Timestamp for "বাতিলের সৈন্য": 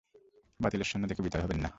0.59-1.05